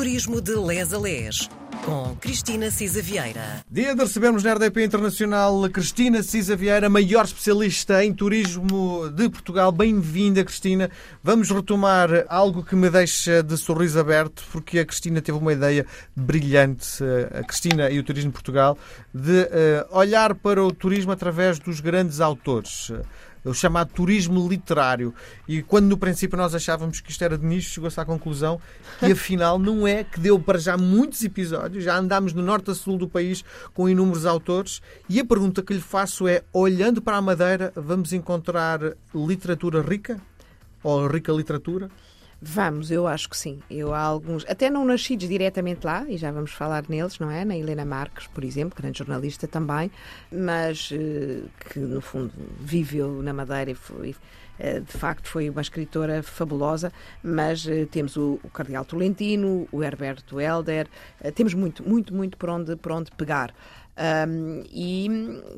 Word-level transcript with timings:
Turismo 0.00 0.40
de 0.40 0.54
Les 0.54 0.94
a 0.94 0.98
Les, 0.98 1.46
com 1.84 2.16
Cristina 2.18 2.70
Cisa 2.70 3.02
Vieira. 3.02 3.62
Dia 3.70 3.94
de 3.94 4.00
recebermos 4.00 4.42
na 4.42 4.54
RDP 4.54 4.82
Internacional 4.82 5.68
Cristina 5.68 6.22
Cisa 6.22 6.56
Vieira, 6.56 6.88
maior 6.88 7.26
especialista 7.26 8.02
em 8.02 8.10
turismo 8.14 9.10
de 9.10 9.28
Portugal. 9.28 9.70
Bem-vinda, 9.70 10.42
Cristina. 10.42 10.90
Vamos 11.22 11.50
retomar 11.50 12.24
algo 12.30 12.64
que 12.64 12.74
me 12.74 12.88
deixa 12.88 13.42
de 13.42 13.58
sorriso 13.58 14.00
aberto, 14.00 14.42
porque 14.50 14.78
a 14.78 14.86
Cristina 14.86 15.20
teve 15.20 15.36
uma 15.36 15.52
ideia 15.52 15.84
brilhante, 16.16 17.04
a 17.38 17.44
Cristina 17.44 17.90
e 17.90 17.98
o 17.98 18.02
Turismo 18.02 18.30
de 18.30 18.34
Portugal, 18.34 18.78
de 19.12 19.42
uh, 19.42 19.98
olhar 19.98 20.34
para 20.34 20.64
o 20.64 20.72
turismo 20.72 21.12
através 21.12 21.58
dos 21.58 21.80
grandes 21.80 22.22
autores 22.22 22.90
o 23.44 23.54
chamado 23.54 23.90
turismo 23.92 24.48
literário. 24.48 25.14
E 25.48 25.62
quando 25.62 25.86
no 25.86 25.96
princípio 25.96 26.36
nós 26.36 26.54
achávamos 26.54 27.00
que 27.00 27.10
isto 27.10 27.22
era 27.22 27.38
de 27.38 27.44
nicho, 27.44 27.70
chegou-se 27.70 27.98
à 27.98 28.04
conclusão 28.04 28.60
que 28.98 29.06
afinal 29.12 29.58
não 29.58 29.86
é, 29.86 30.04
que 30.04 30.20
deu 30.20 30.38
para 30.38 30.58
já 30.58 30.76
muitos 30.76 31.22
episódios, 31.22 31.84
já 31.84 31.96
andámos 31.96 32.32
do 32.32 32.42
norte 32.42 32.70
a 32.70 32.74
sul 32.74 32.98
do 32.98 33.08
país 33.08 33.44
com 33.72 33.88
inúmeros 33.88 34.26
autores. 34.26 34.80
E 35.08 35.20
a 35.20 35.24
pergunta 35.24 35.62
que 35.62 35.74
lhe 35.74 35.80
faço 35.80 36.28
é: 36.28 36.42
olhando 36.52 37.00
para 37.00 37.16
a 37.16 37.22
Madeira, 37.22 37.72
vamos 37.74 38.12
encontrar 38.12 38.80
literatura 39.14 39.82
rica? 39.82 40.20
Ou 40.82 41.06
rica 41.06 41.32
literatura? 41.32 41.90
Vamos, 42.42 42.90
eu 42.90 43.06
acho 43.06 43.28
que 43.28 43.36
sim. 43.36 43.60
Eu 43.70 43.92
há 43.92 44.00
alguns, 44.00 44.46
até 44.48 44.70
não 44.70 44.82
nascidos 44.82 45.28
diretamente 45.28 45.84
lá, 45.86 46.06
e 46.08 46.16
já 46.16 46.32
vamos 46.32 46.52
falar 46.52 46.84
neles, 46.88 47.18
não 47.18 47.30
é? 47.30 47.44
Na 47.44 47.54
Helena 47.54 47.84
Marques, 47.84 48.26
por 48.28 48.42
exemplo, 48.44 48.74
grande 48.80 48.98
jornalista 48.98 49.46
também, 49.46 49.90
mas 50.32 50.90
uh, 50.90 51.46
que 51.68 51.78
no 51.78 52.00
fundo 52.00 52.32
viveu 52.58 53.22
na 53.22 53.34
Madeira 53.34 53.72
e 53.72 53.74
foi 53.74 54.16
eh, 54.58 54.80
de 54.80 54.92
facto 54.92 55.28
foi 55.28 55.50
uma 55.50 55.60
escritora 55.60 56.22
fabulosa, 56.22 56.90
mas 57.22 57.66
uh, 57.66 57.86
temos 57.90 58.16
o, 58.16 58.40
o 58.42 58.48
Cardeal 58.48 58.86
Tolentino, 58.86 59.68
o 59.70 59.82
Herberto 59.82 60.40
Helder, 60.40 60.86
temos 61.34 61.52
muito, 61.52 61.86
muito, 61.86 62.14
muito 62.14 62.38
por 62.38 62.48
onde, 62.48 62.74
por 62.76 62.92
onde 62.92 63.10
pegar. 63.12 63.54
Um, 64.00 64.62
e, 64.72 65.08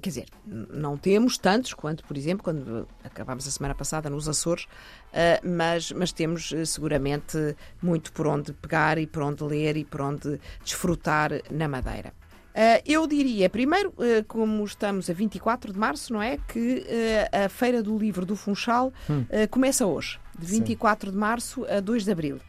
quer 0.00 0.08
dizer, 0.08 0.26
não 0.44 0.96
temos 0.96 1.38
tantos 1.38 1.74
quanto, 1.74 2.04
por 2.04 2.16
exemplo, 2.16 2.42
quando 2.42 2.88
acabámos 3.04 3.46
a 3.46 3.50
semana 3.50 3.74
passada 3.74 4.10
nos 4.10 4.28
Açores, 4.28 4.64
uh, 4.64 5.48
mas, 5.48 5.92
mas 5.92 6.12
temos 6.12 6.50
uh, 6.50 6.66
seguramente 6.66 7.56
muito 7.80 8.12
por 8.12 8.26
onde 8.26 8.52
pegar 8.52 8.98
e 8.98 9.06
por 9.06 9.22
onde 9.22 9.44
ler 9.44 9.76
e 9.76 9.84
por 9.84 10.00
onde 10.00 10.40
desfrutar 10.64 11.30
na 11.50 11.68
Madeira. 11.68 12.12
Uh, 12.50 12.82
eu 12.84 13.06
diria, 13.06 13.48
primeiro, 13.48 13.90
uh, 13.90 14.24
como 14.26 14.64
estamos 14.64 15.08
a 15.08 15.12
24 15.12 15.72
de 15.72 15.78
março, 15.78 16.12
não 16.12 16.20
é? 16.20 16.36
Que 16.36 16.84
a 17.32 17.48
Feira 17.48 17.82
do 17.82 17.96
Livro 17.96 18.26
do 18.26 18.34
Funchal 18.34 18.92
hum. 19.08 19.24
começa 19.50 19.86
hoje, 19.86 20.18
de 20.38 20.46
24 20.46 21.06
Sim. 21.06 21.12
de 21.12 21.18
março 21.18 21.64
a 21.66 21.80
2 21.80 22.04
de 22.04 22.10
abril. 22.10 22.40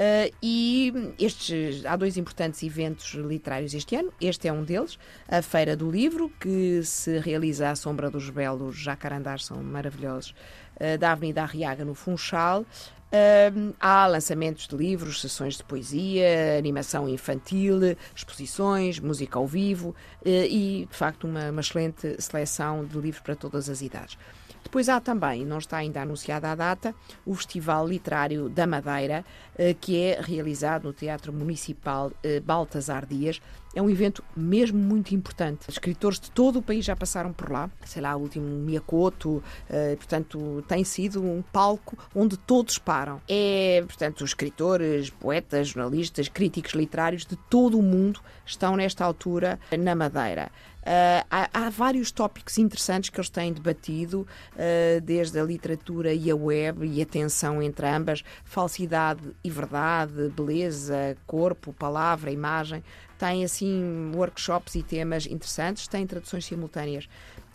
Uh, 0.00 0.34
e 0.42 1.12
estes, 1.18 1.84
há 1.84 1.94
dois 1.94 2.16
importantes 2.16 2.62
eventos 2.62 3.12
literários 3.12 3.74
este 3.74 3.96
ano. 3.96 4.10
Este 4.18 4.48
é 4.48 4.52
um 4.52 4.64
deles, 4.64 4.98
a 5.28 5.42
Feira 5.42 5.76
do 5.76 5.90
Livro, 5.90 6.32
que 6.40 6.82
se 6.82 7.18
realiza 7.18 7.68
à 7.68 7.76
sombra 7.76 8.08
dos 8.08 8.30
belos 8.30 8.78
jacarandás, 8.78 9.44
são 9.44 9.62
maravilhosos, 9.62 10.30
uh, 10.76 10.96
da 10.96 11.12
Avenida 11.12 11.42
Arriaga, 11.42 11.84
no 11.84 11.92
Funchal. 11.92 12.62
Uh, 12.62 13.74
há 13.78 14.06
lançamentos 14.06 14.66
de 14.66 14.74
livros, 14.74 15.20
sessões 15.20 15.58
de 15.58 15.64
poesia, 15.64 16.56
animação 16.56 17.06
infantil, 17.06 17.78
exposições, 18.16 18.98
música 18.98 19.38
ao 19.38 19.46
vivo 19.46 19.94
e, 20.24 20.88
de 20.90 20.96
facto, 20.96 21.26
uma, 21.26 21.50
uma 21.50 21.60
excelente 21.60 22.16
seleção 22.22 22.86
de 22.86 22.98
livros 22.98 23.22
para 23.22 23.36
todas 23.36 23.68
as 23.68 23.82
idades. 23.82 24.16
Depois 24.62 24.88
há 24.88 25.00
também, 25.00 25.44
não 25.44 25.58
está 25.58 25.78
ainda 25.78 26.02
anunciada 26.02 26.50
a 26.50 26.54
data, 26.54 26.94
o 27.24 27.34
Festival 27.34 27.86
Literário 27.88 28.48
da 28.48 28.66
Madeira, 28.66 29.24
eh, 29.56 29.74
que 29.74 30.00
é 30.00 30.20
realizado 30.20 30.84
no 30.84 30.92
Teatro 30.92 31.32
Municipal 31.32 32.12
eh, 32.22 32.40
Baltasar 32.40 33.06
Dias. 33.06 33.40
É 33.74 33.80
um 33.80 33.88
evento 33.88 34.24
mesmo 34.36 34.78
muito 34.78 35.14
importante. 35.14 35.68
Escritores 35.68 36.18
de 36.18 36.30
todo 36.30 36.58
o 36.58 36.62
país 36.62 36.84
já 36.84 36.96
passaram 36.96 37.32
por 37.32 37.50
lá. 37.50 37.70
Sei 37.84 38.02
lá, 38.02 38.16
o 38.16 38.20
último 38.20 38.46
Miyakoto, 38.46 39.42
eh, 39.68 39.94
portanto, 39.96 40.64
tem 40.66 40.82
sido 40.82 41.22
um 41.22 41.40
palco 41.40 41.96
onde 42.14 42.36
todos 42.36 42.78
param. 42.78 43.20
É, 43.28 43.82
portanto, 43.86 44.24
escritores, 44.24 45.10
poetas, 45.10 45.68
jornalistas, 45.68 46.28
críticos 46.28 46.72
literários 46.72 47.24
de 47.24 47.36
todo 47.36 47.78
o 47.78 47.82
mundo 47.82 48.20
estão 48.44 48.76
nesta 48.76 49.04
altura 49.04 49.58
na 49.78 49.94
Madeira. 49.94 50.50
Uh, 50.80 51.26
há, 51.30 51.50
há, 51.52 51.68
vários 51.68 52.10
tópicos 52.10 52.56
interessantes 52.56 53.10
que 53.10 53.18
eles 53.18 53.28
têm 53.28 53.52
debatido, 53.52 54.26
uh, 54.54 55.00
desde 55.02 55.38
a 55.38 55.44
literatura 55.44 56.12
e 56.14 56.30
a 56.30 56.36
web 56.36 56.86
e 56.86 57.02
a 57.02 57.06
tensão 57.06 57.62
entre 57.62 57.86
ambas, 57.86 58.24
falsidade 58.44 59.22
e 59.44 59.50
verdade, 59.50 60.30
beleza, 60.34 61.16
corpo, 61.26 61.72
palavra, 61.72 62.30
imagem. 62.30 62.82
Tem 63.18 63.44
assim 63.44 64.10
workshops 64.14 64.74
e 64.74 64.82
temas 64.82 65.26
interessantes, 65.26 65.86
tem 65.86 66.06
traduções 66.06 66.46
simultâneas 66.46 67.06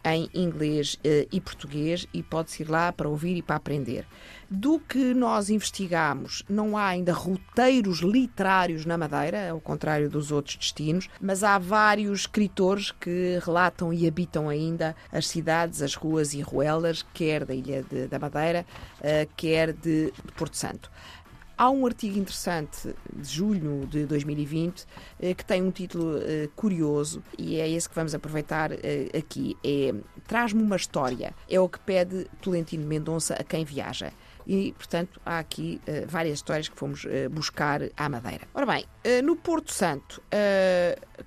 em 0.06 0.30
inglês 0.34 0.96
uh, 0.96 1.28
e 1.32 1.42
português 1.42 2.08
e 2.14 2.22
pode-se 2.22 2.64
ir 2.64 2.70
lá 2.70 2.92
para 2.92 3.10
ouvir 3.10 3.36
e 3.36 3.42
para 3.42 3.56
aprender. 3.56 4.06
Do 4.50 4.80
que 4.80 5.14
nós 5.16 5.50
investigamos, 5.50 6.44
não 6.48 6.78
há 6.78 6.86
ainda 6.86 7.12
roteiros 7.12 8.00
literários 8.00 8.86
na 8.86 8.98
Madeira, 8.98 9.50
ao 9.50 9.60
contrário 9.60 10.08
dos 10.08 10.32
outros 10.32 10.56
destinos, 10.56 11.10
mas 11.20 11.44
há 11.44 11.58
vários 11.58 12.22
escritores 12.22 12.92
que 12.92 13.40
relatam 13.44 13.92
e 13.92 14.08
habitam 14.08 14.48
ainda 14.48 14.96
as 15.12 15.28
cidades, 15.28 15.82
as 15.82 15.96
ruas 15.96 16.36
e 16.36 16.42
ruelas, 16.42 17.04
quer 17.14 17.44
da 17.44 17.56
Ilha 17.56 17.84
de, 17.84 18.08
da 18.08 18.20
Madeira, 18.20 18.66
uh, 19.00 19.30
quer 19.36 19.74
de, 19.74 20.12
de 20.12 20.32
Porto 20.36 20.56
Santo. 20.56 20.92
Há 21.58 21.70
um 21.70 21.86
artigo 21.86 22.20
interessante 22.20 22.94
de 23.14 23.30
julho 23.30 23.88
de 23.88 24.06
2020 24.06 24.86
eh, 25.22 25.34
que 25.34 25.46
tem 25.46 25.64
um 25.64 25.72
título 25.72 26.18
eh, 26.18 26.50
curioso 26.54 27.24
e 27.38 27.58
é 27.58 27.70
esse 27.70 27.88
que 27.88 27.96
vamos 27.96 28.14
aproveitar 28.14 28.74
eh, 28.74 29.10
aqui. 29.18 29.56
É 29.64 29.94
Traz-me 30.28 30.62
uma 30.62 30.76
história. 30.76 31.34
É 31.50 31.58
o 31.58 31.70
que 31.70 31.80
pede 31.80 32.28
Tolentino 32.42 32.86
Mendonça 32.86 33.36
a 33.36 33.44
quem 33.44 33.64
viaja. 33.64 34.12
E, 34.46 34.74
portanto, 34.74 35.20
há 35.26 35.40
aqui 35.40 35.82
várias 36.08 36.36
histórias 36.36 36.68
que 36.70 36.78
fomos 36.78 37.04
buscar 37.32 37.82
à 37.98 38.08
Madeira. 38.08 38.48
Ora 38.54 38.66
bem, 38.66 38.86
no 39.24 39.36
Porto 39.36 39.72
Santo, 39.72 40.22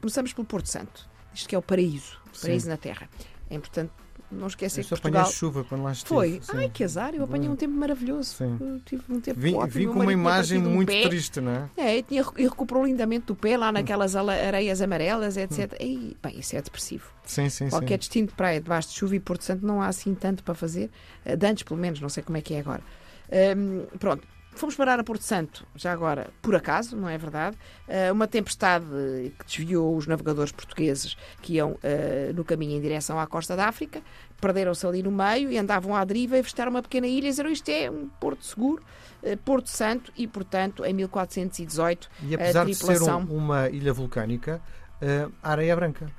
começamos 0.01 0.33
pelo 0.33 0.47
Porto 0.47 0.67
Santo. 0.67 1.09
Isto 1.35 1.49
que 1.49 1.55
é 1.57 1.59
o 1.59 1.63
paraíso, 1.63 2.21
paraíso 2.41 2.65
Sim. 2.67 2.71
na 2.71 2.77
Terra. 2.77 3.09
É 3.51 3.57
importante 3.57 3.91
não 4.31 4.47
esquecer 4.47 4.83
que 4.83 4.89
Portugal... 4.89 5.27
chuva 5.27 5.65
quando 5.65 5.83
lá 5.85 5.93
estive. 5.93 6.09
Foi. 6.09 6.41
Sim. 6.43 6.53
Ai, 6.57 6.69
que 6.69 6.85
azar, 6.85 7.15
eu 7.15 7.25
apanhei 7.25 7.49
um 7.49 7.57
tempo 7.57 7.75
maravilhoso. 7.75 8.35
Sim. 8.35 8.81
tive 8.85 9.03
um 9.09 9.21
tempo 9.21 9.41
Vim, 9.41 9.55
ótimo. 9.55 9.71
vim 9.71 9.87
com 9.87 10.01
uma 10.01 10.13
imagem 10.13 10.59
um 10.59 10.71
muito 10.71 10.89
pé. 10.89 11.03
triste, 11.09 11.41
não 11.41 11.53
é? 11.53 11.71
É, 11.77 11.99
e, 11.99 12.03
tinha, 12.03 12.25
e 12.37 12.43
recuperou 12.45 12.85
lindamente 12.85 13.27
do 13.27 13.35
pé, 13.35 13.57
lá 13.57 13.73
naquelas 13.73 14.15
areias 14.15 14.83
amarelas, 14.83 15.37
etc. 15.37 15.73
Hum. 15.73 15.77
E, 15.85 16.17
bem, 16.23 16.39
isso 16.39 16.57
é 16.57 16.63
depressivo. 16.63 17.11
Sim, 17.25 17.49
sim, 17.49 17.69
Qualquer 17.69 17.95
sim. 17.95 17.99
destino 17.99 18.29
de 18.29 18.35
praia 18.35 18.61
debaixo 18.61 18.89
de 18.89 18.95
chuva 18.95 19.17
e 19.17 19.21
Porto 19.21 19.45
Santo 19.45 19.67
não 19.67 19.83
há 19.83 19.89
assim 19.89 20.15
tanto 20.15 20.43
para 20.43 20.55
fazer. 20.55 20.91
Eh, 21.25 21.37
de 21.37 21.47
antes, 21.47 21.63
pelo 21.63 21.79
menos, 21.79 22.01
não 22.01 22.09
sei 22.09 22.23
como 22.23 22.39
é 22.39 22.41
que 22.41 22.55
é 22.55 22.61
agora. 22.61 22.83
Um, 23.57 23.85
pronto, 23.99 24.27
Fomos 24.59 24.75
parar 24.75 24.99
a 24.99 25.05
Porto 25.05 25.23
Santo, 25.23 25.65
já 25.77 25.93
agora, 25.93 26.31
por 26.43 26.57
acaso, 26.57 26.97
não 26.97 27.09
é 27.09 27.17
verdade? 27.17 27.57
Uh, 27.87 28.13
uma 28.13 28.27
tempestade 28.27 28.85
que 29.39 29.47
desviou 29.47 29.97
os 29.97 30.09
navegadores 30.09 30.51
portugueses 30.51 31.17
que 31.41 31.55
iam 31.55 31.75
uh, 31.75 31.79
no 32.35 32.45
caminho 32.45 32.77
em 32.77 32.81
direção 32.81 33.21
à 33.21 33.27
costa 33.29 33.55
da 33.55 33.69
África, 33.69 34.03
perderam-se 34.41 34.85
ali 34.85 35.01
no 35.01 35.13
meio 35.13 35.53
e 35.53 35.57
andavam 35.57 35.95
à 35.95 36.05
deriva 36.05 36.37
e 36.37 36.43
vestaram 36.43 36.73
uma 36.73 36.83
pequena 36.83 37.07
ilha 37.07 37.29
e 37.29 37.31
disseram 37.31 37.53
isto 37.53 37.69
é 37.69 37.89
um 37.89 38.09
porto 38.21 38.45
seguro, 38.45 38.83
uh, 39.23 39.37
Porto 39.45 39.69
Santo, 39.69 40.13
e 40.17 40.27
portanto, 40.27 40.85
em 40.85 40.93
1418, 40.93 42.11
e 42.25 42.35
apesar 42.35 42.63
a 42.63 42.65
tripulação... 42.65 43.21
de 43.21 43.27
ser 43.29 43.33
um, 43.33 43.39
uma 43.39 43.69
ilha 43.69 43.93
vulcânica, 43.93 44.61
a 45.41 45.53
areia 45.53 45.71
é 45.71 45.77
branca 45.77 46.13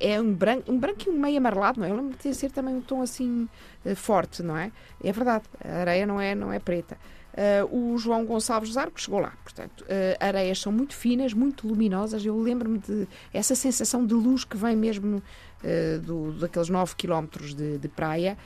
é 0.00 0.18
um 0.18 0.32
branco, 0.32 0.72
um 0.72 0.78
branco 0.78 1.02
e 1.06 1.10
um 1.10 1.20
meio 1.20 1.36
amarelado, 1.36 1.78
não 1.78 1.86
é? 1.86 1.90
Eu 1.90 1.96
lembro 1.96 2.16
de 2.16 2.34
ser 2.34 2.50
também 2.50 2.74
um 2.74 2.80
tom 2.80 3.02
assim 3.02 3.46
forte, 3.94 4.42
não 4.42 4.56
é? 4.56 4.72
É 5.02 5.12
verdade, 5.12 5.44
a 5.62 5.80
areia 5.80 6.06
não 6.06 6.18
é, 6.18 6.34
não 6.34 6.50
é 6.50 6.58
preta. 6.58 6.96
Uh, 7.34 7.94
o 7.94 7.98
João 7.98 8.24
Gonçalves 8.24 8.68
dos 8.68 8.78
Arcos 8.78 9.02
chegou 9.02 9.18
lá. 9.18 9.32
Portanto, 9.42 9.82
uh, 9.82 10.24
areias 10.24 10.60
são 10.60 10.70
muito 10.70 10.94
finas, 10.94 11.32
muito 11.32 11.66
luminosas. 11.66 12.24
Eu 12.24 12.38
lembro-me 12.38 12.78
de 12.78 13.08
essa 13.32 13.56
sensação 13.56 14.06
de 14.06 14.14
luz 14.14 14.44
que 14.44 14.56
vem 14.56 14.76
mesmo 14.76 15.16
uh, 15.16 16.00
do, 16.00 16.32
daqueles 16.34 16.68
9 16.68 16.94
km 16.94 17.26
de, 17.56 17.78
de 17.78 17.88
praia. 17.88 18.38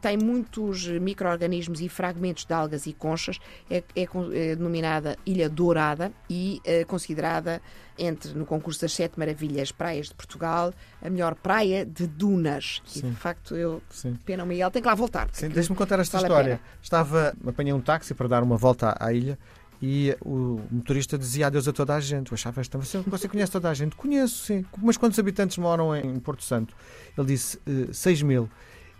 tem 0.00 0.16
muitos 0.16 0.88
micro-organismos 0.88 1.80
e 1.80 1.88
fragmentos 1.88 2.44
de 2.44 2.52
algas 2.52 2.86
e 2.86 2.92
conchas. 2.92 3.38
É, 3.70 3.84
é, 3.94 4.02
é 4.02 4.56
denominada 4.56 5.16
Ilha 5.24 5.48
Dourada 5.48 6.12
e 6.28 6.60
considerada 6.88 7.62
entre 7.98 8.32
no 8.34 8.44
concurso 8.44 8.80
das 8.80 8.92
Sete 8.92 9.18
Maravilhas 9.18 9.70
Praias 9.70 10.08
de 10.08 10.14
Portugal 10.14 10.72
a 11.00 11.08
melhor 11.08 11.34
praia 11.34 11.84
de 11.84 12.06
dunas. 12.06 12.82
E 12.94 13.02
de 13.02 13.12
facto 13.12 13.54
eu, 13.54 13.82
Sim. 13.90 14.18
pena 14.24 14.44
Miguel, 14.44 14.70
tem 14.70 14.82
que 14.82 14.88
lá 14.88 14.94
voltar. 14.94 15.28
Sim, 15.32 15.48
deixa-me 15.48 15.76
contar 15.76 16.00
esta 16.00 16.18
vale 16.18 16.28
história. 16.28 16.60
Estava, 16.82 17.34
apanhei 17.46 17.72
um 17.72 17.80
táxi 17.80 18.14
para 18.14 18.23
dar 18.28 18.42
uma 18.42 18.56
volta 18.56 18.96
à 18.98 19.12
ilha 19.12 19.38
e 19.82 20.16
o 20.24 20.60
motorista 20.70 21.18
dizia 21.18 21.48
adeus 21.48 21.68
a 21.68 21.72
toda 21.72 21.94
a 21.94 22.00
gente. 22.00 22.32
Eu 22.32 22.36
achava 22.36 22.60
esta 22.60 22.78
você, 22.78 22.98
você 23.00 23.28
conhece 23.28 23.52
toda 23.52 23.68
a 23.68 23.74
gente? 23.74 23.94
Conheço, 23.94 24.44
sim. 24.44 24.64
Mas 24.82 24.96
quantos 24.96 25.18
habitantes 25.18 25.58
moram 25.58 25.94
em 25.94 26.18
Porto 26.18 26.42
Santo? 26.42 26.74
Ele 27.16 27.26
disse 27.26 27.58
uh, 27.58 27.90
eh, 27.90 27.92
6 27.92 28.22
mil. 28.22 28.48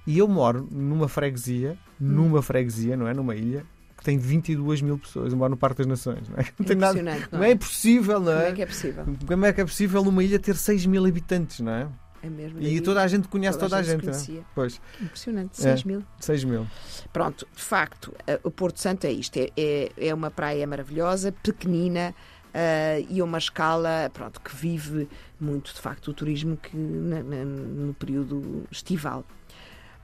E 0.07 0.19
eu 0.19 0.29
moro 0.29 0.69
numa 0.71 1.09
freguesia, 1.09 1.79
numa 1.99 2.43
freguesia, 2.43 2.97
não 2.97 3.09
é? 3.09 3.15
Numa 3.15 3.35
ilha, 3.35 3.65
que 3.97 4.05
tem 4.05 4.19
22 4.19 4.83
mil 4.83 4.99
pessoas, 4.99 5.33
embora 5.33 5.49
no 5.49 5.57
Parque 5.57 5.79
das 5.79 5.87
Nações. 5.87 6.29
Não 6.29 6.37
é, 6.37 6.45
não 6.59 6.67
tem 6.67 6.77
nada, 6.77 7.03
não 7.03 7.39
não 7.39 7.43
é 7.43 7.49
é? 7.49 7.53
impossível, 7.53 8.21
não 8.21 8.33
Como 8.33 8.43
é? 8.43 8.49
é 8.49 8.53
que 8.53 8.63
é 8.63 8.67
possível? 8.67 9.05
Como 9.27 9.47
é 9.47 9.53
que 9.53 9.61
é 9.63 9.65
possível 9.65 10.03
uma 10.03 10.23
ilha 10.23 10.39
ter 10.39 10.57
6 10.57 10.85
mil 10.85 11.07
habitantes, 11.07 11.61
não 11.61 11.73
é? 11.73 11.89
É 12.25 12.31
mesmo. 12.31 12.59
E 12.61 12.63
daí 12.65 12.81
toda 12.81 13.03
a 13.03 13.07
gente 13.07 13.29
conhece 13.29 13.59
toda, 13.59 13.77
a 13.77 13.85
se 13.85 13.91
gente, 13.91 14.03
não 14.05 14.11
é? 14.11 14.13
conhecia. 14.15 14.43
Pois, 14.55 14.81
Impressionante, 15.01 15.59
É. 15.61 15.63
6 15.63 15.85
mil. 15.85 16.03
6 16.21 16.45
mil. 16.45 16.67
Pronto, 17.13 17.47
de 17.55 17.63
facto, 17.63 18.15
eh, 18.27 18.41
o 18.43 18.51
Porto 18.51 18.81
Santo 18.81 19.05
é 19.07 19.13
isto: 19.13 19.37
é, 19.39 19.51
é, 19.57 19.93
é 20.09 20.15
uma 20.15 20.31
praia 20.31 20.67
maravilhosa, 20.67 21.33
pequenina. 21.33 22.15
eh, 22.57 23.05
e 23.11 23.19
a 23.21 23.25
uma 23.25 23.39
escala 23.39 24.09
pronto, 24.15 24.41
que 24.41 24.55
vive 24.55 25.09
muito 25.41 25.75
de 25.75 25.81
facto 25.81 26.09
o 26.09 26.15
turismo 26.15 26.57
que 26.57 26.77
na- 26.77 27.21
na- 27.23 27.45
no 27.45 27.93
período 27.95 28.63
estival. 28.71 29.25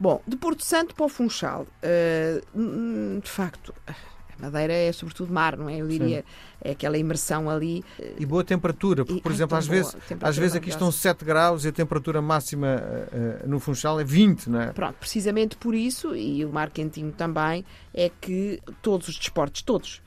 Bom, 0.00 0.20
de 0.26 0.36
Porto 0.36 0.64
Santo 0.64 0.92
para 0.94 1.06
o 1.06 1.08
Funchal, 1.08 1.64
hum, 2.54 3.20
de 3.22 3.30
facto, 3.30 3.72
a 3.86 3.94
Madeira 4.40 4.72
é 4.72 4.92
sobretudo 4.92 5.32
mar, 5.32 5.56
não 5.56 5.68
é? 5.68 5.76
Eu 5.80 5.86
diria, 5.88 6.24
é 6.62 6.70
aquela 6.72 6.96
imersão 6.98 7.48
ali. 7.50 7.84
E 8.18 8.24
boa 8.26 8.42
temperatura, 8.44 9.04
porque, 9.04 9.18
e- 9.18 9.22
por 9.22 9.32
exemplo, 9.32 9.56
às 9.56 9.66
vezes, 9.66 9.96
às 10.20 10.36
vezes 10.36 10.56
aqui 10.56 10.68
estão 10.68 10.86
maravilhosa. 10.86 11.02
7 11.02 11.24
graus 11.24 11.64
e 11.64 11.68
a 11.68 11.72
temperatura 11.72 12.20
máxima 12.22 12.66
eh, 13.12 13.42
no 13.46 13.58
Funchal 13.60 14.00
é 14.00 14.04
20, 14.04 14.48
não 14.50 14.60
é? 14.60 14.72
Pronto, 14.72 14.94
precisamente 14.98 15.56
por 15.56 15.74
isso, 15.74 16.14
e 16.16 16.44
o 16.44 16.50
mar 16.52 16.70
quentinho 16.70 17.12
também, 17.12 17.64
é 17.94 18.10
que 18.20 18.60
todos 18.82 19.08
os 19.08 19.16
desportos, 19.16 19.62
todos, 19.62 20.00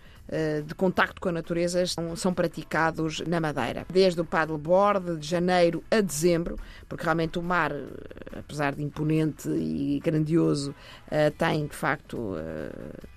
de 0.65 0.73
contacto 0.73 1.21
com 1.21 1.29
a 1.29 1.31
natureza 1.31 1.85
são, 1.85 2.15
são 2.15 2.33
praticados 2.33 3.21
na 3.21 3.39
Madeira. 3.39 3.85
Desde 3.91 4.19
o 4.21 4.25
paddleboard, 4.25 5.17
de 5.17 5.27
janeiro 5.27 5.83
a 5.91 6.01
dezembro, 6.01 6.57
porque 6.87 7.03
realmente 7.03 7.37
o 7.37 7.43
mar, 7.43 7.71
eh, 7.71 8.39
apesar 8.39 8.73
de 8.73 8.83
imponente 8.83 9.49
e 9.49 9.99
grandioso, 10.03 10.73
eh, 11.11 11.29
tem 11.29 11.67
de 11.67 11.75
facto 11.75 12.35
eh, 12.37 12.71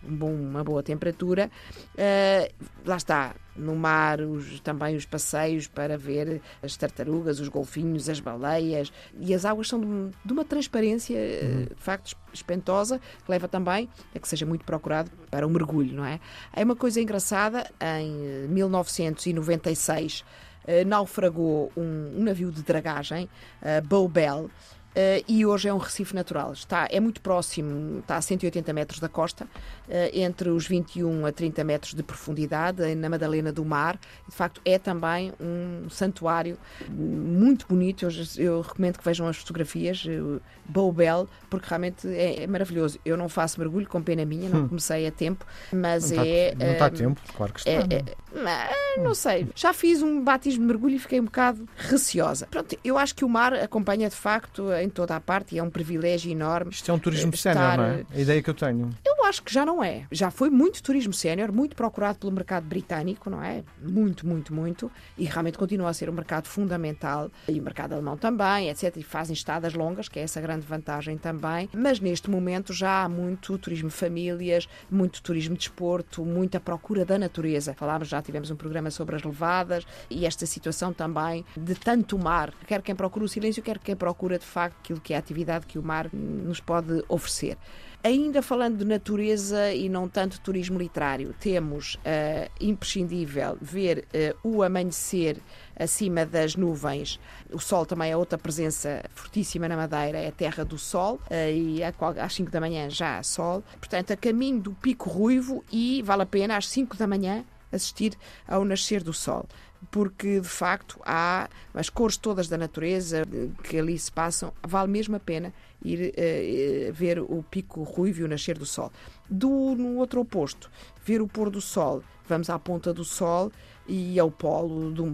um 0.04 0.48
uma 0.50 0.64
boa 0.64 0.82
temperatura. 0.82 1.50
Eh, 1.96 2.50
Lá 2.84 2.96
está, 2.96 3.34
no 3.56 3.74
mar, 3.74 4.20
os- 4.20 4.60
também 4.60 4.96
os 4.96 5.04
passeios 5.06 5.66
para 5.66 5.96
ver 5.98 6.40
as 6.62 6.76
tartarugas, 6.76 7.40
os 7.40 7.48
golfinhos, 7.48 8.08
as 8.08 8.20
baleias, 8.20 8.92
e 9.18 9.34
as 9.34 9.44
águas 9.44 9.68
são 9.68 9.80
de, 9.80 9.86
um- 9.86 10.10
de 10.24 10.32
uma 10.32 10.44
transparência 10.44 11.16
eh, 11.16 11.66
de 11.74 11.82
facto 11.82 12.16
espantosa, 12.32 12.98
que 13.24 13.30
leva 13.30 13.48
também 13.48 13.88
a 14.14 14.18
que 14.18 14.28
seja 14.28 14.44
muito 14.46 14.64
procurado 14.64 15.10
para 15.30 15.46
o 15.46 15.50
mergulho, 15.50 15.94
não 15.96 16.04
é? 16.04 16.20
É 16.52 16.62
uma 16.64 16.76
coisa 16.76 17.00
engraçada, 17.00 17.66
em 17.80 18.44
eh, 18.44 18.46
1996 18.48 20.24
eh, 20.66 20.84
naufragou 20.84 21.70
um, 21.76 22.14
um 22.18 22.22
navio 22.24 22.50
de 22.50 22.62
dragagem, 22.62 23.28
uh, 23.62 23.86
Bowbell, 23.86 24.50
eh, 24.96 25.22
e 25.28 25.44
hoje 25.44 25.68
é 25.68 25.74
um 25.74 25.76
recife 25.76 26.14
natural. 26.14 26.54
Está, 26.54 26.88
é 26.90 26.98
muito 26.98 27.20
próximo, 27.20 27.98
está 27.98 28.16
a 28.16 28.22
180 28.22 28.72
metros 28.72 28.98
da 28.98 29.08
costa, 29.10 29.46
eh, 29.88 30.10
entre 30.20 30.48
os 30.48 30.66
21 30.66 31.26
a 31.26 31.30
30 31.32 31.62
metros 31.62 31.92
de 31.92 32.02
profundidade, 32.02 32.82
eh, 32.82 32.94
na 32.94 33.10
Madalena 33.10 33.52
do 33.52 33.62
Mar. 33.62 33.98
De 34.26 34.34
facto, 34.34 34.60
é 34.64 34.78
também 34.78 35.32
um 35.38 35.88
santuário 35.90 36.56
muito 36.88 37.66
bonito. 37.68 38.06
Eu, 38.06 38.10
eu 38.38 38.60
recomendo 38.62 38.98
que 38.98 39.04
vejam 39.04 39.28
as 39.28 39.36
fotografias, 39.36 40.02
eh, 40.08 40.40
Bowbell, 40.64 41.28
porque 41.50 41.68
realmente 41.68 42.08
é, 42.08 42.42
é 42.44 42.46
maravilhoso. 42.46 42.98
Eu 43.04 43.16
não 43.16 43.28
faço 43.28 43.60
mergulho, 43.60 43.86
com 43.86 44.02
pena 44.02 44.24
minha, 44.24 44.48
não 44.48 44.66
comecei 44.66 45.06
a 45.06 45.12
tempo, 45.12 45.44
mas 45.72 46.10
Não 46.10 46.22
é. 46.22 46.48
está, 46.48 46.64
não 46.64 46.72
está 46.72 46.86
a 46.86 46.90
tempo, 46.90 47.20
claro 47.36 47.52
que 47.52 47.60
está. 47.60 47.70
é, 47.70 47.76
é, 47.76 48.04
mas, 48.42 49.04
não 49.04 49.14
sei, 49.14 49.48
já 49.54 49.72
fiz 49.72 50.02
um 50.02 50.24
batismo 50.24 50.62
de 50.62 50.66
mergulho 50.66 50.96
e 50.96 50.98
fiquei 50.98 51.20
um 51.20 51.24
bocado 51.24 51.68
receosa. 51.76 52.46
Pronto, 52.50 52.76
eu 52.82 52.98
acho 52.98 53.14
que 53.14 53.24
o 53.24 53.28
mar 53.28 53.52
acompanha 53.54 54.08
de 54.08 54.16
facto 54.16 54.70
em 54.86 54.90
toda 54.90 55.16
a 55.16 55.20
parte 55.20 55.54
e 55.54 55.58
é 55.58 55.62
um 55.62 55.68
privilégio 55.70 56.30
enorme. 56.30 56.70
Isto 56.70 56.90
é 56.90 56.94
um 56.94 56.98
turismo 56.98 57.32
estar- 57.34 57.54
sénior, 57.54 57.76
não 57.76 57.84
é? 57.84 58.04
A 58.14 58.20
ideia 58.20 58.42
que 58.42 58.48
eu 58.50 58.54
tenho. 58.54 58.90
Eu 59.04 59.15
acho 59.26 59.42
que 59.42 59.52
já 59.52 59.64
não 59.64 59.82
é. 59.82 60.06
Já 60.10 60.30
foi 60.30 60.50
muito 60.50 60.82
turismo 60.82 61.12
sénior, 61.12 61.52
muito 61.52 61.76
procurado 61.76 62.18
pelo 62.18 62.32
mercado 62.32 62.64
britânico, 62.64 63.28
não 63.28 63.42
é? 63.42 63.64
Muito, 63.82 64.26
muito, 64.26 64.54
muito. 64.54 64.90
E 65.18 65.24
realmente 65.24 65.58
continua 65.58 65.90
a 65.90 65.94
ser 65.94 66.08
um 66.08 66.12
mercado 66.12 66.46
fundamental. 66.46 67.30
E 67.48 67.58
o 67.58 67.62
mercado 67.62 67.92
alemão 67.92 68.16
também, 68.16 68.68
etc. 68.70 68.96
E 68.96 69.02
fazem 69.02 69.34
estadas 69.34 69.74
longas, 69.74 70.08
que 70.08 70.18
é 70.18 70.22
essa 70.22 70.40
grande 70.40 70.66
vantagem 70.66 71.18
também. 71.18 71.68
Mas 71.74 72.00
neste 72.00 72.30
momento 72.30 72.72
já 72.72 73.04
há 73.04 73.08
muito 73.08 73.58
turismo 73.58 73.90
famílias, 73.90 74.68
muito 74.90 75.22
turismo 75.22 75.54
de 75.54 75.60
desporto, 75.60 76.24
muita 76.24 76.60
procura 76.60 77.04
da 77.04 77.18
natureza. 77.18 77.74
Falámos, 77.74 78.08
já 78.08 78.22
tivemos 78.22 78.50
um 78.50 78.56
programa 78.56 78.90
sobre 78.90 79.16
as 79.16 79.22
levadas 79.22 79.86
e 80.08 80.24
esta 80.24 80.46
situação 80.46 80.92
também 80.92 81.44
de 81.56 81.74
tanto 81.74 82.18
mar. 82.18 82.52
Quer 82.66 82.82
quem 82.82 82.94
procura 82.94 83.24
o 83.24 83.28
silêncio, 83.28 83.62
quer 83.62 83.78
quem 83.78 83.96
procura 83.96 84.38
de 84.38 84.46
facto 84.46 84.76
aquilo 84.78 85.00
que 85.00 85.12
é 85.12 85.16
a 85.16 85.18
atividade 85.18 85.66
que 85.66 85.78
o 85.78 85.82
mar 85.82 86.08
nos 86.12 86.60
pode 86.60 87.02
oferecer. 87.08 87.56
Ainda 88.02 88.40
falando 88.40 88.78
de 88.78 88.84
natureza 88.84 89.72
e 89.72 89.88
não 89.88 90.08
tanto 90.08 90.40
turismo 90.40 90.78
literário, 90.78 91.34
temos 91.40 91.98
eh, 92.04 92.48
imprescindível 92.60 93.58
ver 93.60 94.06
eh, 94.12 94.34
o 94.44 94.62
amanhecer 94.62 95.38
acima 95.78 96.24
das 96.24 96.54
nuvens. 96.54 97.18
O 97.52 97.58
sol 97.58 97.84
também 97.84 98.12
é 98.12 98.16
outra 98.16 98.38
presença 98.38 99.02
fortíssima 99.12 99.68
na 99.68 99.76
Madeira, 99.76 100.18
é 100.18 100.28
a 100.28 100.32
terra 100.32 100.64
do 100.64 100.78
sol, 100.78 101.20
eh, 101.28 101.52
e 101.52 101.80
às 101.82 102.32
5 102.32 102.50
da 102.50 102.60
manhã 102.60 102.88
já 102.88 103.18
há 103.18 103.22
sol. 103.24 103.64
Portanto, 103.80 104.12
a 104.12 104.16
caminho 104.16 104.60
do 104.60 104.72
Pico 104.72 105.10
Ruivo 105.10 105.64
e 105.72 106.00
vale 106.02 106.22
a 106.22 106.26
pena 106.26 106.56
às 106.56 106.68
5 106.68 106.96
da 106.96 107.08
manhã 107.08 107.44
assistir 107.76 108.14
ao 108.46 108.64
nascer 108.64 109.02
do 109.02 109.12
sol. 109.12 109.46
Porque 109.90 110.40
de 110.40 110.48
facto 110.48 110.98
há 111.04 111.48
as 111.74 111.88
cores 111.88 112.16
todas 112.16 112.48
da 112.48 112.56
natureza 112.56 113.22
eh, 113.22 113.48
que 113.62 113.78
ali 113.78 113.98
se 113.98 114.10
passam, 114.10 114.52
vale 114.62 114.90
mesmo 114.90 115.16
a 115.16 115.20
pena 115.20 115.52
ir 115.84 116.12
eh, 116.16 116.90
ver 116.92 117.20
o 117.20 117.44
pico 117.48 117.82
ruivo 117.82 118.20
e 118.20 118.24
o 118.24 118.28
nascer 118.28 118.58
do 118.58 118.66
sol. 118.66 118.90
Do, 119.28 119.74
no 119.76 119.96
outro 119.96 120.20
oposto, 120.20 120.70
ver 121.06 121.22
o 121.22 121.28
pôr 121.28 121.48
do 121.48 121.60
sol, 121.60 122.02
vamos 122.28 122.50
à 122.50 122.58
ponta 122.58 122.92
do 122.92 123.04
sol 123.04 123.52
e 123.88 124.18
ao 124.18 124.30
polo 124.30 124.90
do, 124.90 125.06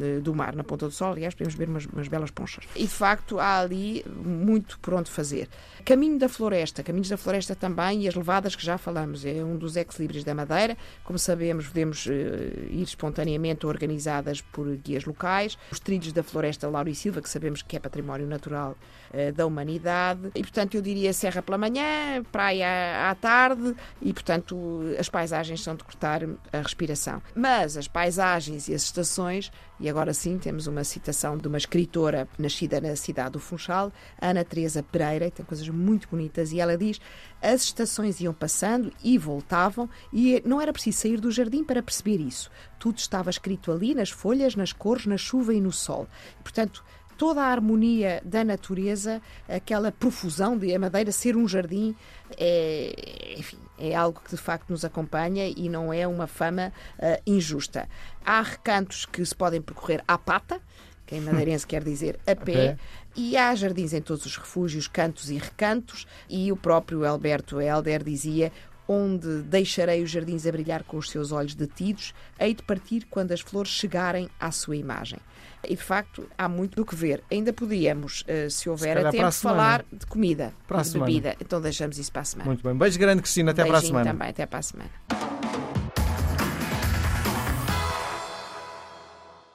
eh, 0.00 0.20
do 0.20 0.34
mar, 0.34 0.54
na 0.54 0.62
ponta 0.62 0.86
do 0.86 0.92
sol, 0.92 1.12
aliás, 1.12 1.34
podemos 1.34 1.54
ver 1.54 1.68
umas, 1.68 1.86
umas 1.86 2.08
belas 2.08 2.30
ponchas. 2.30 2.64
E 2.76 2.82
de 2.82 2.88
facto 2.88 3.38
há 3.38 3.58
ali 3.58 4.04
muito 4.06 4.78
por 4.78 4.94
onde 4.94 5.10
fazer. 5.10 5.48
Caminho 5.84 6.18
da 6.18 6.28
Floresta, 6.28 6.82
Caminhos 6.82 7.08
da 7.08 7.16
Floresta 7.16 7.54
também 7.54 8.02
e 8.02 8.08
as 8.08 8.14
levadas 8.14 8.54
que 8.54 8.64
já 8.64 8.78
falamos, 8.78 9.24
é 9.24 9.44
um 9.44 9.56
dos 9.56 9.76
ex-libris 9.76 10.24
da 10.24 10.34
Madeira. 10.34 10.76
Como 11.02 11.18
sabemos, 11.18 11.66
podemos 11.66 12.06
eh, 12.06 12.68
ir 12.70 12.82
espontaneamente 12.82 13.66
organizadas 13.66 14.40
por 14.40 14.66
guias 14.76 15.04
locais. 15.04 15.58
Os 15.70 15.80
trilhos 15.80 16.12
da 16.12 16.22
Floresta 16.22 16.68
Lauro 16.68 16.88
e 16.88 16.94
Silva, 16.94 17.20
que 17.20 17.28
sabemos 17.28 17.62
que 17.62 17.76
é 17.76 17.80
património 17.80 18.26
natural 18.26 18.76
eh, 19.12 19.32
da 19.32 19.44
humanidade. 19.44 20.30
E, 20.34 20.40
portanto, 20.40 20.76
eu 20.76 20.82
diria 20.82 21.12
serra 21.12 21.42
pela 21.42 21.58
manhã, 21.58 22.22
praia 22.30 23.10
à 23.10 23.14
tarde 23.14 23.74
e, 24.00 24.12
portanto, 24.12 24.82
as 24.98 25.08
paisagens 25.08 25.23
são 25.62 25.74
de 25.74 25.84
cortar 25.84 26.22
a 26.52 26.58
respiração. 26.58 27.22
Mas 27.34 27.76
as 27.76 27.88
paisagens 27.88 28.68
e 28.68 28.74
as 28.74 28.82
estações, 28.82 29.50
e 29.78 29.88
agora 29.88 30.12
sim 30.14 30.38
temos 30.38 30.66
uma 30.66 30.84
citação 30.84 31.36
de 31.36 31.48
uma 31.48 31.58
escritora 31.58 32.28
nascida 32.38 32.80
na 32.80 32.96
cidade 32.96 33.32
do 33.32 33.40
Funchal, 33.40 33.92
Ana 34.20 34.44
Teresa 34.44 34.82
Pereira, 34.82 35.30
que 35.30 35.36
tem 35.36 35.46
coisas 35.46 35.68
muito 35.68 36.08
bonitas, 36.08 36.52
e 36.52 36.60
ela 36.60 36.76
diz: 36.76 37.00
as 37.42 37.62
estações 37.62 38.20
iam 38.20 38.32
passando 38.32 38.92
e 39.02 39.18
voltavam, 39.18 39.88
e 40.12 40.42
não 40.44 40.60
era 40.60 40.72
preciso 40.72 40.98
sair 40.98 41.20
do 41.20 41.30
jardim 41.30 41.64
para 41.64 41.82
perceber 41.82 42.20
isso. 42.20 42.50
Tudo 42.78 42.98
estava 42.98 43.30
escrito 43.30 43.72
ali, 43.72 43.94
nas 43.94 44.10
folhas, 44.10 44.54
nas 44.54 44.72
cores, 44.72 45.06
na 45.06 45.16
chuva 45.16 45.54
e 45.54 45.60
no 45.60 45.72
sol. 45.72 46.06
Portanto, 46.42 46.84
toda 47.16 47.42
a 47.42 47.46
harmonia 47.46 48.20
da 48.24 48.44
natureza, 48.44 49.20
aquela 49.48 49.90
profusão 49.92 50.56
de 50.56 50.74
a 50.74 50.78
Madeira 50.78 51.12
ser 51.12 51.36
um 51.36 51.46
jardim, 51.46 51.94
é, 52.38 53.34
enfim, 53.38 53.58
é 53.78 53.94
algo 53.94 54.20
que 54.20 54.30
de 54.30 54.36
facto 54.36 54.70
nos 54.70 54.84
acompanha 54.84 55.46
e 55.48 55.68
não 55.68 55.92
é 55.92 56.06
uma 56.06 56.26
fama 56.26 56.72
ah, 56.98 57.20
injusta. 57.26 57.88
Há 58.24 58.42
recantos 58.42 59.04
que 59.04 59.24
se 59.24 59.34
podem 59.34 59.60
percorrer 59.60 60.02
à 60.06 60.18
pata, 60.18 60.60
que 61.06 61.14
em 61.14 61.20
madeirense 61.20 61.66
quer 61.66 61.84
dizer 61.84 62.18
a 62.26 62.34
pé, 62.34 62.44
pé. 62.44 62.78
e 63.14 63.36
há 63.36 63.54
jardins 63.54 63.92
em 63.92 64.00
todos 64.00 64.24
os 64.24 64.36
refúgios, 64.36 64.88
cantos 64.88 65.30
e 65.30 65.36
recantos, 65.36 66.06
e 66.28 66.50
o 66.50 66.56
próprio 66.56 67.04
Alberto 67.04 67.60
Helder 67.60 68.02
dizia 68.02 68.50
onde 68.88 69.42
deixarei 69.42 70.02
os 70.02 70.10
jardins 70.10 70.46
a 70.46 70.52
brilhar 70.52 70.82
com 70.84 70.96
os 70.96 71.10
seus 71.10 71.32
olhos 71.32 71.54
detidos, 71.54 72.12
hei 72.38 72.54
de 72.54 72.62
partir 72.62 73.06
quando 73.10 73.32
as 73.32 73.40
flores 73.40 73.70
chegarem 73.70 74.28
à 74.38 74.50
sua 74.50 74.76
imagem. 74.76 75.18
E 75.66 75.74
de 75.74 75.82
facto 75.82 76.28
há 76.36 76.46
muito 76.46 76.76
do 76.76 76.84
que 76.84 76.94
ver. 76.94 77.22
Ainda 77.30 77.50
podíamos, 77.52 78.22
eh, 78.28 78.50
se 78.50 78.68
houver 78.68 78.96
tempo, 79.10 79.10
semana. 79.12 79.32
falar 79.32 79.84
de 79.90 80.04
comida 80.04 80.52
Para 80.68 80.82
de 80.82 80.88
semana. 80.88 81.06
bebida. 81.10 81.36
Então 81.40 81.58
deixamos 81.60 81.98
isso 81.98 82.12
para 82.12 82.20
a 82.20 82.24
semana. 82.24 82.48
Muito 82.50 82.62
bem. 82.62 82.76
Beijo 82.76 82.98
grande, 82.98 83.22
Cristina. 83.22 83.52
Até 83.52 83.62
para 83.62 83.70
a 83.70 83.80
Beijinho 83.80 83.98
semana. 83.98 84.12
também, 84.12 84.28
até 84.28 84.44
para 84.44 84.58
a 84.58 84.62
semana. 84.62 84.90